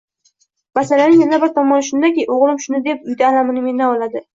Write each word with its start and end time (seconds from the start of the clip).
Masalaning 0.79 1.21
yana 1.25 1.39
bir 1.45 1.53
tomoni 1.59 1.87
shundaki, 1.91 2.29
o‘g‘lim 2.39 2.61
shuni 2.67 2.85
deb 2.93 3.09
uyda 3.13 3.33
alamini 3.33 3.69
mendan 3.73 3.93
oladi. 3.97 4.29